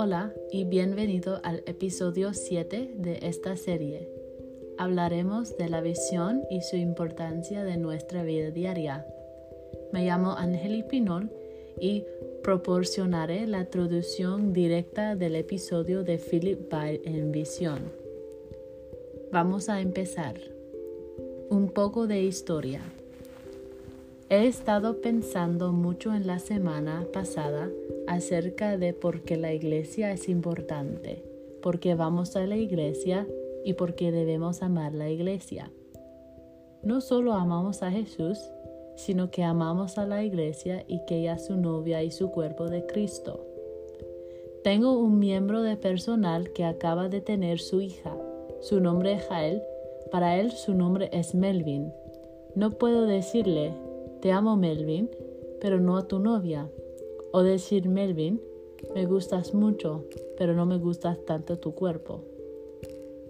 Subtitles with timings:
[0.00, 4.08] Hola y bienvenido al episodio 7 de esta serie.
[4.78, 9.04] Hablaremos de la visión y su importancia de nuestra vida diaria.
[9.92, 11.32] Me llamo Angeli Pinol
[11.80, 12.04] y
[12.44, 17.80] proporcionaré la traducción directa del episodio de Philip By en visión.
[19.32, 20.36] Vamos a empezar.
[21.50, 22.82] Un poco de historia.
[24.30, 27.70] He estado pensando mucho en la semana pasada
[28.06, 31.24] acerca de por qué la iglesia es importante,
[31.62, 33.26] por qué vamos a la iglesia
[33.64, 35.72] y por qué debemos amar la iglesia.
[36.82, 38.38] No solo amamos a Jesús,
[38.96, 42.68] sino que amamos a la iglesia y que ella es su novia y su cuerpo
[42.68, 43.46] de Cristo.
[44.62, 48.14] Tengo un miembro de personal que acaba de tener su hija.
[48.60, 49.62] Su nombre es Jael.
[50.10, 51.94] Para él su nombre es Melvin.
[52.54, 53.72] No puedo decirle,
[54.20, 55.08] te amo Melvin,
[55.60, 56.70] pero no a tu novia.
[57.32, 58.40] O decir Melvin,
[58.94, 60.04] me gustas mucho,
[60.36, 62.24] pero no me gustas tanto tu cuerpo.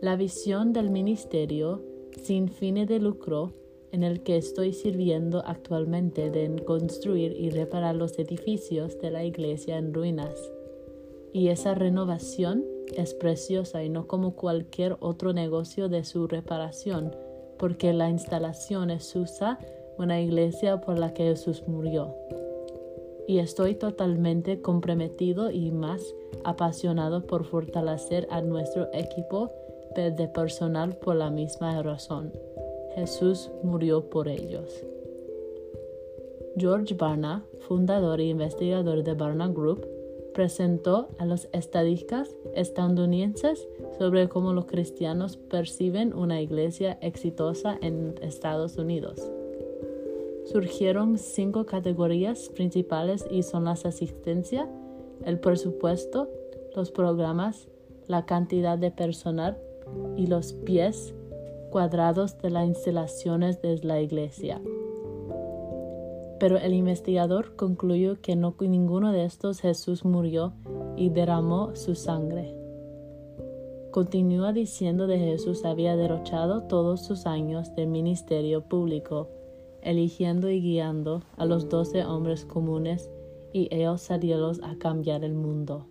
[0.00, 1.82] La visión del ministerio
[2.22, 3.52] sin fines de lucro
[3.92, 9.76] en el que estoy sirviendo actualmente de construir y reparar los edificios de la iglesia
[9.76, 10.34] en ruinas.
[11.32, 12.64] Y esa renovación
[12.96, 17.14] es preciosa y no como cualquier otro negocio de su reparación,
[17.58, 19.58] porque la instalación es usa
[19.98, 22.14] una iglesia por la que Jesús murió.
[23.26, 26.02] Y estoy totalmente comprometido y más
[26.44, 29.52] apasionado por fortalecer a nuestro equipo
[29.94, 32.32] de personal por la misma razón.
[32.94, 34.84] Jesús murió por ellos.
[36.56, 39.86] George Barna, fundador e investigador de Barna Group,
[40.34, 48.76] presentó a los estadistas estadounidenses sobre cómo los cristianos perciben una iglesia exitosa en Estados
[48.78, 49.30] Unidos
[50.52, 54.68] surgieron cinco categorías principales y son las asistencia,
[55.24, 56.28] el presupuesto,
[56.76, 57.68] los programas,
[58.06, 59.56] la cantidad de personal
[60.14, 61.14] y los pies
[61.70, 64.60] cuadrados de las instalaciones de la iglesia.
[66.38, 70.52] Pero el investigador concluyó que no ninguno de estos Jesús murió
[70.96, 72.54] y derramó su sangre.
[73.90, 79.28] Continúa diciendo de Jesús había derrochado todos sus años de ministerio público
[79.82, 83.10] eligiendo y guiando a los doce hombres comunes
[83.52, 85.86] y ellos salieron a cambiar el mundo.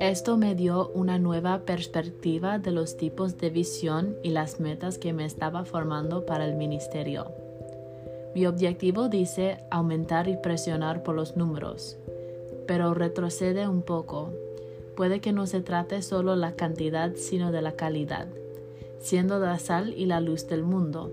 [0.00, 5.12] Esto me dio una nueva perspectiva de los tipos de visión y las metas que
[5.12, 7.47] me estaba formando para el ministerio.
[8.34, 11.96] Mi objetivo dice aumentar y presionar por los números,
[12.66, 14.30] pero retrocede un poco.
[14.96, 18.26] Puede que no se trate solo la cantidad, sino de la calidad,
[19.00, 21.10] siendo la sal y la luz del mundo,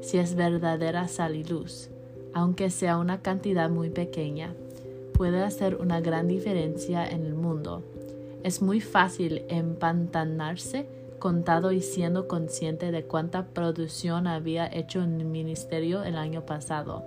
[0.00, 1.88] si es verdadera sal y luz,
[2.34, 4.54] aunque sea una cantidad muy pequeña,
[5.14, 7.82] puede hacer una gran diferencia en el mundo.
[8.44, 10.86] Es muy fácil empantanarse
[11.18, 17.04] contado y siendo consciente de cuánta producción había hecho en el ministerio el año pasado.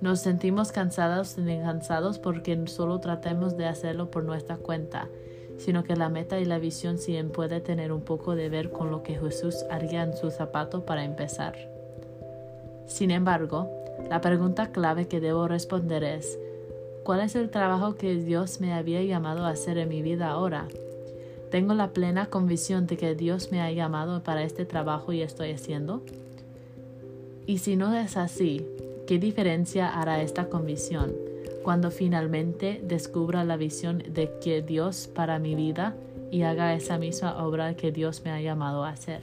[0.00, 5.08] Nos sentimos cansados y cansados porque solo tratemos de hacerlo por nuestra cuenta,
[5.56, 8.90] sino que la meta y la visión siempre puede tener un poco de ver con
[8.90, 11.56] lo que Jesús haría en su zapato para empezar.
[12.86, 13.70] Sin embargo,
[14.10, 16.38] la pregunta clave que debo responder es,
[17.04, 20.68] ¿cuál es el trabajo que Dios me había llamado a hacer en mi vida ahora?
[21.50, 25.52] Tengo la plena convicción de que Dios me ha llamado para este trabajo y estoy
[25.52, 26.02] haciendo.
[27.46, 28.66] Y si no es así,
[29.06, 31.14] ¿qué diferencia hará esta convicción
[31.62, 35.94] cuando finalmente descubra la visión de que Dios para mi vida
[36.30, 39.22] y haga esa misma obra que Dios me ha llamado a hacer?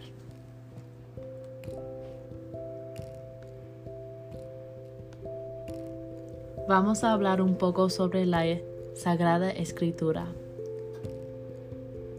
[6.65, 8.45] Vamos a hablar un poco sobre la
[8.95, 10.27] Sagrada Escritura.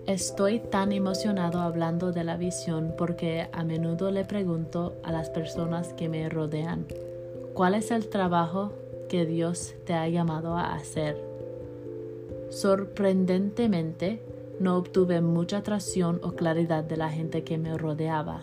[0.07, 5.95] Estoy tan emocionado hablando de la visión porque a menudo le pregunto a las personas
[5.95, 6.85] que me rodean,
[7.55, 8.75] ¿cuál es el trabajo
[9.09, 11.17] que Dios te ha llamado a hacer?
[12.51, 14.21] Sorprendentemente,
[14.61, 18.43] no obtuve mucha atracción o claridad de la gente que me rodeaba.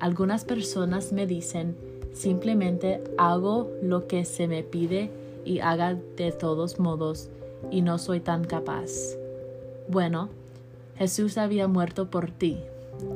[0.00, 1.76] Algunas personas me dicen,
[2.12, 5.12] simplemente hago lo que se me pide
[5.44, 7.30] y haga de todos modos
[7.70, 8.90] y no soy tan capaz.
[9.88, 10.28] Bueno,
[10.98, 12.58] Jesús había muerto por ti.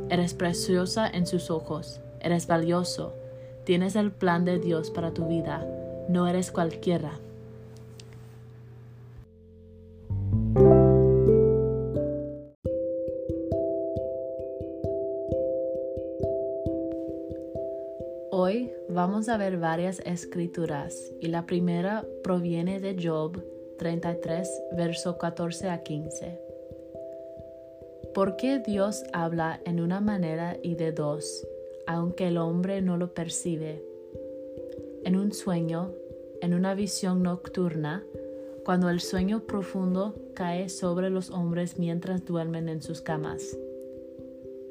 [0.08, 3.12] Eres preciosa en sus ojos, eres valioso,
[3.64, 5.67] tienes el plan de Dios para tu vida,
[6.08, 7.19] no eres cualquiera.
[18.31, 23.43] Hoy vamos a ver varias escrituras y la primera proviene de Job
[23.79, 26.51] 33, verso 14 a 15.
[28.14, 31.47] ¿Por qué Dios habla en una manera y de dos,
[31.87, 33.82] aunque el hombre no lo percibe?
[35.05, 35.93] En un sueño,
[36.43, 38.05] en una visión nocturna,
[38.67, 43.56] cuando el sueño profundo cae sobre los hombres mientras duermen en sus camas.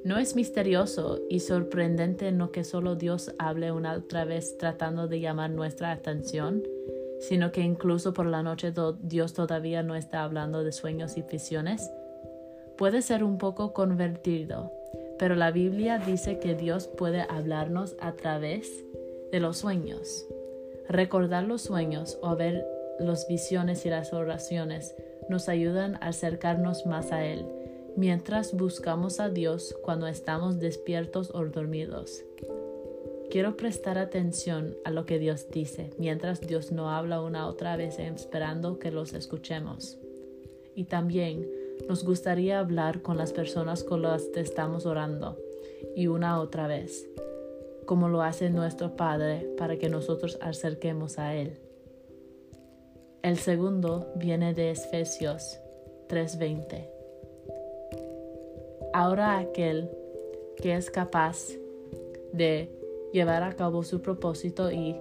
[0.04, 5.20] No es misterioso y sorprendente no que solo Dios hable una otra vez tratando de
[5.20, 6.62] llamar nuestra atención,
[7.20, 8.72] sino que incluso por la noche
[9.02, 11.90] Dios todavía no está hablando de sueños y visiones.
[12.82, 14.72] Puede ser un poco convertido,
[15.20, 18.84] pero la Biblia dice que Dios puede hablarnos a través
[19.32, 20.26] de los sueños.
[20.90, 22.66] Recordar los sueños o ver
[22.98, 24.96] las visiones y las oraciones
[25.30, 27.46] nos ayudan a acercarnos más a Él
[27.98, 32.24] mientras buscamos a Dios cuando estamos despiertos o dormidos.
[33.30, 38.00] Quiero prestar atención a lo que Dios dice mientras Dios no habla una otra vez
[38.00, 40.00] esperando que los escuchemos.
[40.74, 45.38] Y también nos gustaría hablar con las personas con las que estamos orando
[45.96, 47.08] y una otra vez,
[47.86, 51.60] como lo hace nuestro Padre para que nosotros acerquemos a Él.
[53.24, 55.60] El segundo viene de Efesios
[56.08, 56.90] 3:20.
[58.94, 59.90] Ahora aquel
[60.58, 61.48] que es capaz
[62.34, 62.70] de
[63.14, 64.96] llevar a cabo su propósito y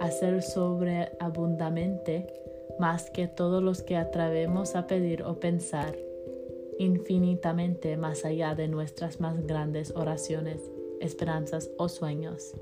[0.00, 2.26] hacer sobreabundamente
[2.78, 5.94] más que todos los que atrevemos a pedir o pensar,
[6.80, 12.54] infinitamente más allá de nuestras más grandes oraciones, esperanzas o sueños,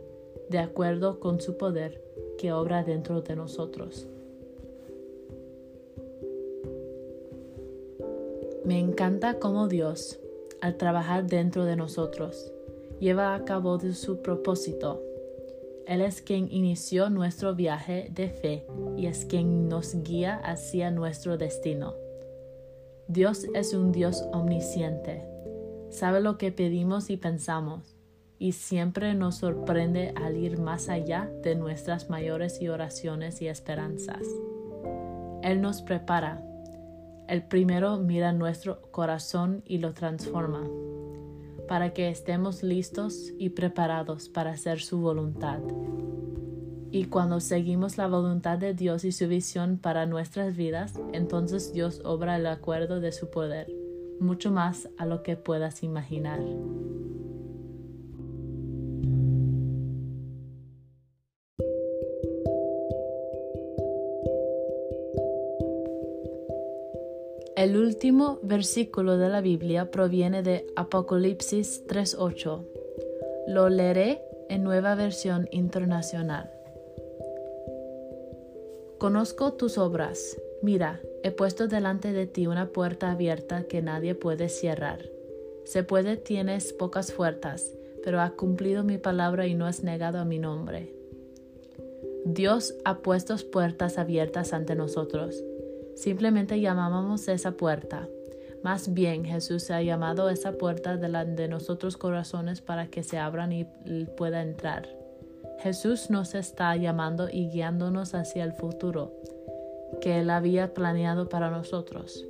[0.51, 2.03] de acuerdo con su poder
[2.37, 4.09] que obra dentro de nosotros.
[8.65, 10.19] Me encanta cómo Dios
[10.61, 12.53] al trabajar dentro de nosotros.
[12.99, 15.01] Lleva a cabo de su propósito.
[15.87, 18.67] Él es quien inició nuestro viaje de fe
[18.97, 22.08] y es quien nos guía hacia nuestro destino.
[23.09, 25.27] Dios es un Dios omnisciente.
[25.91, 27.97] Sabe lo que pedimos y pensamos
[28.39, 34.23] y siempre nos sorprende al ir más allá de nuestras mayores oraciones y esperanzas.
[35.43, 36.45] Él nos prepara
[37.29, 40.67] el primero mira nuestro corazón y lo transforma,
[41.69, 45.61] para que estemos listos y preparados para hacer su voluntad.
[46.91, 52.01] Y cuando seguimos la voluntad de Dios y su visión para nuestras vidas, entonces Dios
[52.05, 53.71] obra el acuerdo de su poder,
[54.21, 56.41] mucho más a lo que puedas imaginar.
[67.55, 72.65] El último versículo de la Biblia proviene de Apocalipsis 3.8.
[73.49, 76.58] Lo leeré en nueva versión internacional.
[78.99, 80.41] Conozco tus obras.
[80.63, 85.05] Mira, he puesto delante de ti una puerta abierta que nadie puede cerrar.
[85.65, 90.25] Se puede tienes pocas fuerzas, pero has cumplido mi palabra y no has negado a
[90.25, 90.93] mi nombre.
[92.25, 95.43] Dios ha puesto puertas abiertas ante nosotros
[95.99, 98.09] Simplemente llamábamos esa puerta.
[98.63, 103.51] Más bien Jesús ha llamado esa puerta delante de nosotros corazones para que se abran
[103.51, 103.65] y
[104.17, 104.98] pueda entrar.
[105.61, 109.13] Jesús nos está llamando y guiándonos hacia el futuro
[110.01, 112.25] que Él había planeado para nosotros.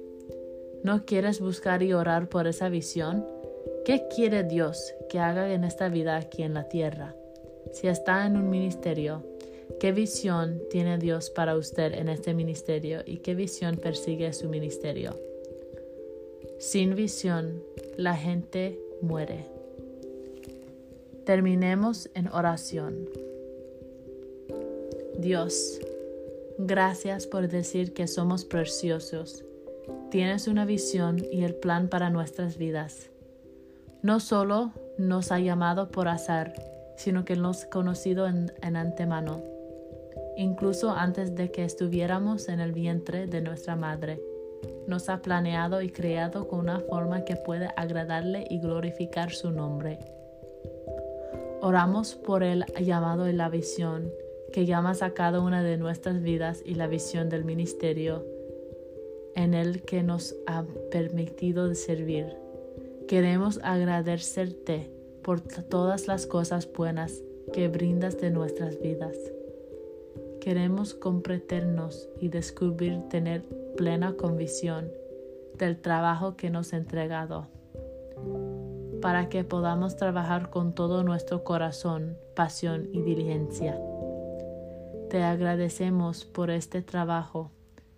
[0.82, 3.26] ¿No quieres buscar y orar por esa visión?
[3.85, 7.14] ¿Qué quiere Dios que haga en esta vida aquí en la tierra?
[7.73, 9.25] Si está en un ministerio,
[9.78, 15.16] ¿Qué visión tiene Dios para usted en este ministerio y qué visión persigue su ministerio?
[16.58, 17.62] Sin visión,
[17.97, 19.57] la gente muere.
[21.28, 23.06] Terminemos en oración.
[25.18, 25.78] Dios,
[26.56, 29.44] gracias por decir que somos preciosos.
[30.11, 33.11] Tienes una visión y el plan para nuestras vidas.
[34.00, 36.54] No solo nos ha llamado por azar,
[36.97, 39.42] sino que nos ha conocido en, antemano
[40.38, 44.18] incluso antes de que estuviéramos en el vientre de nuestra madre.
[44.87, 49.99] Nos ha planeado y creado con una forma que puede agradarle y glorificar su nombre.
[51.60, 54.12] Oramos por el llamado y la visión
[54.52, 58.24] que llamas a cada una de nuestras vidas y la visión del ministerio
[59.34, 62.26] en el que nos ha permitido servir.
[63.06, 64.90] Queremos agradecerte
[65.22, 67.22] por todas las cosas buenas
[67.52, 69.16] que brindas de nuestras vidas.
[70.40, 73.42] Queremos comprendernos y descubrir tener
[73.76, 74.90] plena convicción
[75.58, 77.48] del trabajo que nos ha entregado,
[79.00, 83.80] para que podamos trabajar con todo nuestro corazón, pasión y diligencia.
[85.10, 87.50] Te agradecemos por este trabajo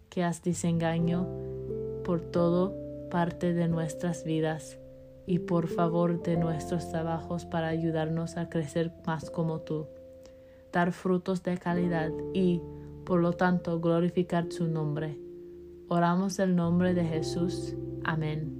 [0.08, 1.26] que has diseñado
[2.04, 2.74] por todo
[3.10, 4.78] parte de nuestras vidas
[5.26, 9.86] y por favor de nuestros trabajos para ayudarnos a crecer más como tú,
[10.72, 12.60] dar frutos de calidad y,
[13.04, 15.18] por lo tanto, glorificar su nombre.
[15.88, 17.74] Oramos el nombre de Jesús.
[18.04, 18.59] Amén.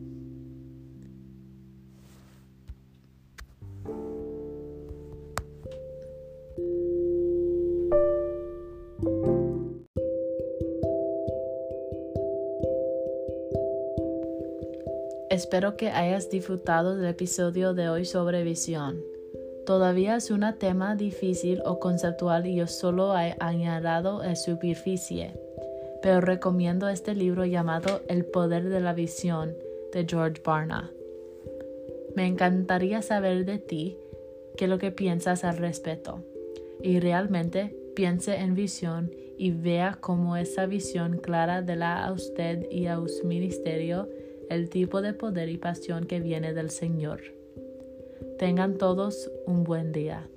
[15.30, 19.00] Espero que hayas disfrutado del episodio de hoy sobre visión.
[19.64, 25.30] Todavía es un tema difícil o conceptual y yo solo he añadido la superficie,
[26.02, 29.54] pero recomiendo este libro llamado El poder de la visión
[29.92, 30.90] de George Barna.
[32.16, 33.96] Me encantaría saber de ti
[34.56, 36.24] qué es lo que piensas al respecto
[36.82, 42.68] y realmente piense en visión y vea cómo esa visión clara de la a usted
[42.68, 44.08] y a su ministerio
[44.50, 47.22] el tipo de poder y pasión que viene del Señor.
[48.36, 50.28] Tengan todos un buen día.